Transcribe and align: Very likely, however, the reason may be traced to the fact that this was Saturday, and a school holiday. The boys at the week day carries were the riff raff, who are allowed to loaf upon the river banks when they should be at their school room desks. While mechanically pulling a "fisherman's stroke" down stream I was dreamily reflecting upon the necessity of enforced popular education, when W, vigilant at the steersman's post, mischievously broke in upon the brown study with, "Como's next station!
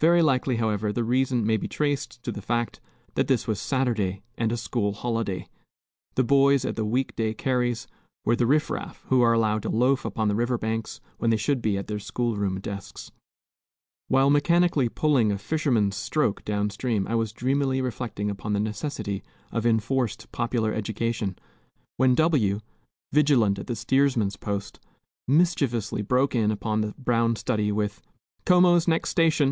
Very 0.00 0.22
likely, 0.22 0.56
however, 0.56 0.92
the 0.92 1.04
reason 1.04 1.46
may 1.46 1.56
be 1.56 1.68
traced 1.68 2.20
to 2.24 2.32
the 2.32 2.42
fact 2.42 2.80
that 3.14 3.28
this 3.28 3.46
was 3.46 3.60
Saturday, 3.60 4.24
and 4.36 4.50
a 4.50 4.56
school 4.56 4.92
holiday. 4.92 5.46
The 6.16 6.24
boys 6.24 6.64
at 6.64 6.74
the 6.74 6.84
week 6.84 7.14
day 7.14 7.32
carries 7.32 7.86
were 8.24 8.34
the 8.34 8.44
riff 8.44 8.70
raff, 8.70 9.04
who 9.06 9.20
are 9.22 9.32
allowed 9.32 9.62
to 9.62 9.68
loaf 9.68 10.04
upon 10.04 10.26
the 10.26 10.34
river 10.34 10.58
banks 10.58 11.00
when 11.18 11.30
they 11.30 11.36
should 11.36 11.62
be 11.62 11.78
at 11.78 11.86
their 11.86 12.00
school 12.00 12.34
room 12.34 12.58
desks. 12.58 13.12
While 14.08 14.30
mechanically 14.30 14.88
pulling 14.88 15.30
a 15.30 15.38
"fisherman's 15.38 15.94
stroke" 15.94 16.44
down 16.44 16.70
stream 16.70 17.06
I 17.06 17.14
was 17.14 17.32
dreamily 17.32 17.80
reflecting 17.80 18.28
upon 18.30 18.54
the 18.54 18.58
necessity 18.58 19.22
of 19.52 19.64
enforced 19.64 20.32
popular 20.32 20.72
education, 20.74 21.38
when 21.98 22.16
W, 22.16 22.58
vigilant 23.12 23.60
at 23.60 23.68
the 23.68 23.76
steersman's 23.76 24.34
post, 24.36 24.80
mischievously 25.28 26.02
broke 26.02 26.34
in 26.34 26.50
upon 26.50 26.80
the 26.80 26.96
brown 26.98 27.36
study 27.36 27.70
with, 27.70 28.02
"Como's 28.44 28.88
next 28.88 29.10
station! 29.10 29.46